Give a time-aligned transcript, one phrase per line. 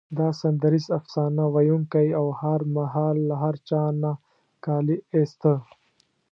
[0.19, 4.11] دا سندریز افسانه ویونکی او هر مهال له هر چا نه
[4.65, 5.53] کالي ایسته.